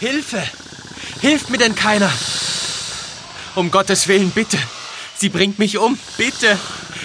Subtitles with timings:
[0.00, 0.42] Hilfe!
[1.20, 2.10] Hilft mir denn keiner?
[3.54, 4.58] Um Gottes Willen, bitte!
[5.14, 6.58] Sie bringt mich um, bitte!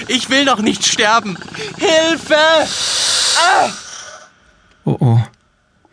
[0.07, 1.37] Ich will noch nicht sterben!
[1.77, 2.37] Hilfe!
[2.37, 3.69] Ah!
[4.85, 5.23] Oh oh,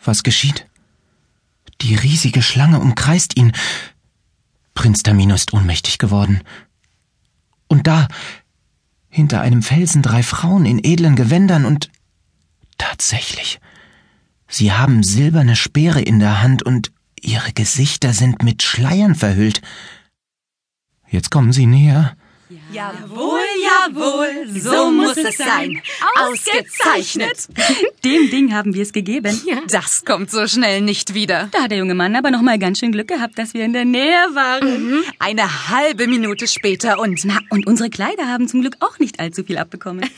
[0.05, 0.67] was geschieht?
[1.81, 3.53] Die riesige Schlange umkreist ihn.
[4.75, 6.43] Prinz Tamino ist ohnmächtig geworden.
[7.67, 8.07] Und da,
[9.09, 11.91] hinter einem Felsen drei Frauen in edlen Gewändern und
[12.79, 13.59] tatsächlich,
[14.53, 19.63] sie haben silberne Speere in der Hand und ihre Gesichter sind mit Schleiern verhüllt.
[21.09, 22.17] Jetzt kommen sie näher.
[22.71, 25.81] Jawohl, jawohl, so muss es sein.
[26.19, 27.49] Ausgezeichnet.
[28.05, 29.41] Dem Ding haben wir es gegeben.
[29.69, 31.49] Das kommt so schnell nicht wieder.
[31.53, 33.73] Da hat der junge Mann aber noch mal ganz schön Glück gehabt, dass wir in
[33.73, 34.91] der Nähe waren.
[34.91, 35.05] Mhm.
[35.19, 37.21] Eine halbe Minute später und...
[37.25, 40.09] Na, und unsere Kleider haben zum Glück auch nicht allzu viel abbekommen.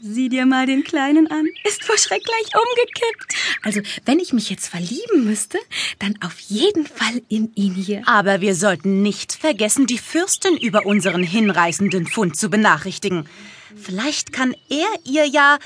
[0.00, 1.46] Sieh dir mal den Kleinen an.
[1.64, 3.34] Ist vor Schreck gleich umgekippt.
[3.62, 5.58] Also, wenn ich mich jetzt verlieben müsste,
[5.98, 8.02] dann auf jeden Fall in ihn hier.
[8.06, 13.26] Aber wir sollten nicht vergessen, die Fürstin über unseren hinreißenden Fund zu benachrichtigen.
[13.74, 15.58] Vielleicht kann er ihr ja,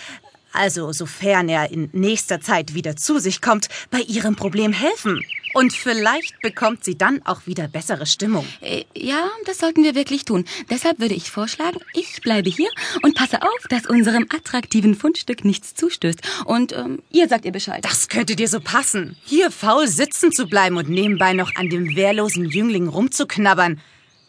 [0.53, 5.25] also sofern er in nächster Zeit wieder zu sich kommt, bei ihrem Problem helfen.
[5.55, 8.47] Und vielleicht bekommt sie dann auch wieder bessere Stimmung.
[8.61, 10.45] Äh, ja, das sollten wir wirklich tun.
[10.71, 12.71] Deshalb würde ich vorschlagen, ich bleibe hier
[13.03, 16.21] und passe auf, dass unserem attraktiven Fundstück nichts zustößt.
[16.45, 17.85] Und ähm, ihr sagt ihr Bescheid.
[17.85, 19.17] Das könnte dir so passen.
[19.25, 23.81] Hier faul sitzen zu bleiben und nebenbei noch an dem wehrlosen Jüngling rumzuknabbern.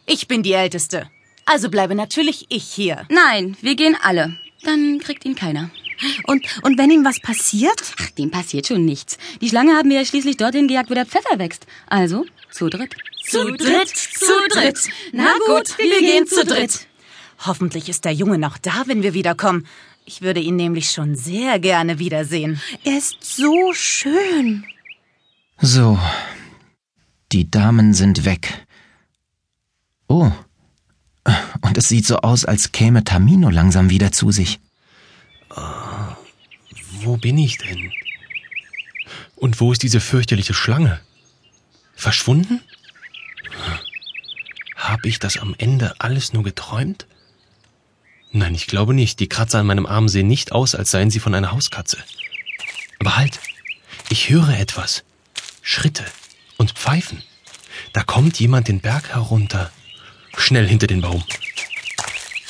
[0.06, 1.08] Ich bin die Älteste.
[1.44, 3.06] Also bleibe natürlich ich hier.
[3.08, 4.36] Nein, wir gehen alle.
[4.64, 5.70] Dann kriegt ihn keiner.
[6.24, 7.80] Und, und wenn ihm was passiert?
[8.00, 9.18] Ach, dem passiert schon nichts.
[9.40, 11.66] Die Schlange haben wir ja schließlich dorthin gejagt, wo der Pfeffer wächst.
[11.86, 12.94] Also, zu dritt.
[13.24, 14.88] Zu dritt, zu dritt.
[15.12, 16.86] Na gut, wir gehen zu dritt.
[17.46, 19.66] Hoffentlich ist der Junge noch da, wenn wir wiederkommen.
[20.04, 22.60] Ich würde ihn nämlich schon sehr gerne wiedersehen.
[22.84, 24.64] Er ist so schön.
[25.60, 25.98] So,
[27.30, 28.66] die Damen sind weg.
[30.08, 30.32] Oh,
[31.62, 34.58] und es sieht so aus, als käme Tamino langsam wieder zu sich.
[37.04, 37.92] Wo bin ich denn?
[39.34, 41.00] Und wo ist diese fürchterliche Schlange?
[41.94, 42.60] Verschwunden?
[44.76, 47.06] Hab ich das am Ende alles nur geträumt?
[48.30, 49.18] Nein, ich glaube nicht.
[49.18, 51.98] Die Kratzer an meinem Arm sehen nicht aus, als seien sie von einer Hauskatze.
[53.00, 53.40] Aber halt,
[54.08, 55.02] ich höre etwas.
[55.60, 56.04] Schritte
[56.56, 57.22] und Pfeifen.
[57.92, 59.72] Da kommt jemand den Berg herunter.
[60.36, 61.24] Schnell hinter den Baum.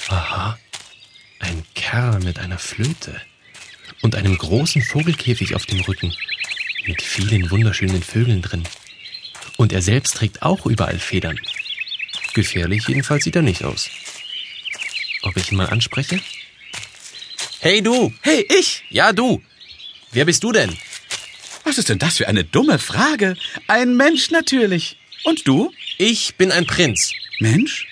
[0.08, 0.58] Aha,
[1.38, 3.20] ein Kerl mit einer Flöte
[4.02, 6.12] und einem großen Vogelkäfig auf dem Rücken
[6.86, 8.64] mit vielen wunderschönen Vögeln drin.
[9.56, 11.38] Und er selbst trägt auch überall Federn.
[12.34, 13.88] Gefährlich jedenfalls sieht er nicht aus.
[15.22, 16.20] Ob ich ihn mal anspreche?
[17.60, 18.12] Hey du!
[18.22, 18.82] Hey, ich!
[18.90, 19.40] Ja, du!
[20.10, 20.76] Wer bist du denn?
[21.64, 23.36] Was ist denn das für eine dumme Frage?
[23.68, 24.96] Ein Mensch natürlich.
[25.24, 25.72] Und du?
[25.96, 27.12] Ich bin ein Prinz.
[27.38, 27.86] Mensch?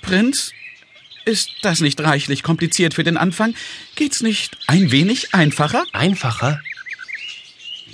[0.00, 0.52] Prinz?
[1.30, 3.54] Ist das nicht reichlich kompliziert für den Anfang?
[3.94, 5.84] Geht's nicht ein wenig einfacher?
[5.92, 6.60] Einfacher?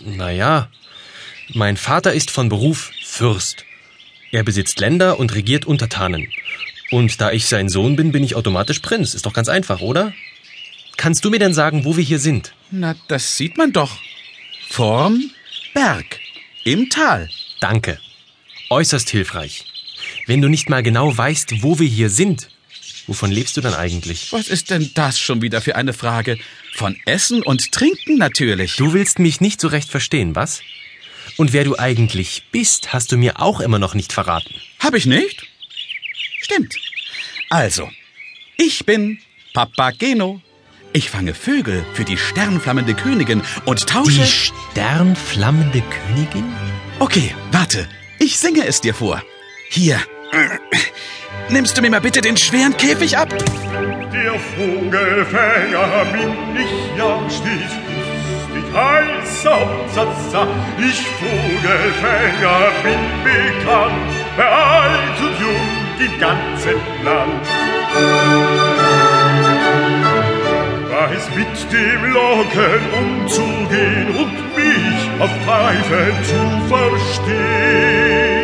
[0.07, 0.71] Naja,
[1.53, 3.67] mein Vater ist von Beruf Fürst.
[4.33, 6.29] Er besitzt Länder und regiert Untertanen.
[6.91, 9.13] Und da ich sein Sohn bin, bin ich automatisch Prinz.
[9.13, 10.15] Ist doch ganz einfach, oder?
[10.97, 12.55] Kannst du mir denn sagen, wo wir hier sind?
[12.71, 13.99] Na, das sieht man doch.
[14.71, 15.31] Vorm
[15.75, 16.21] Berg.
[16.65, 17.29] Im Tal.
[17.61, 18.01] Danke.
[18.71, 19.67] Äußerst hilfreich.
[20.27, 22.49] Wenn du nicht mal genau weißt, wo wir hier sind,
[23.07, 24.33] wovon lebst du dann eigentlich?
[24.33, 26.39] Was ist denn das schon wieder für eine Frage?
[26.75, 28.77] Von Essen und Trinken natürlich.
[28.77, 30.61] Du willst mich nicht so recht verstehen, was?
[31.37, 34.55] Und wer du eigentlich bist, hast du mir auch immer noch nicht verraten.
[34.79, 35.47] Hab ich nicht?
[36.41, 36.75] Stimmt.
[37.51, 37.89] Also,
[38.57, 39.19] ich bin
[39.53, 40.41] Papageno.
[40.93, 44.23] Ich fange Vögel für die sternflammende Königin und tausche.
[44.23, 46.45] Die sternflammende Königin?
[46.99, 47.87] Okay, warte.
[48.19, 49.23] Ich singe es dir vor.
[49.69, 50.01] Hier.
[51.49, 53.29] Nimmst du mir mal bitte den schweren Käfig ab?
[53.31, 60.49] Der Vogelfänger bin ich ja stets lustig, heißer Umsatzer.
[60.79, 65.67] Ich Vogelfänger bin bekannt, bei alt und jung
[66.01, 67.47] im ganzen Land.
[70.91, 78.36] Weiß mit dem Locken umzugehen und mich auf Pfeifen zu verstehen.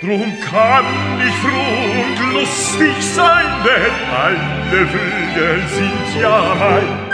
[0.00, 0.84] Drum kann
[1.20, 7.09] ich froh und lustig sein, denn alle Vögel sind ja mein.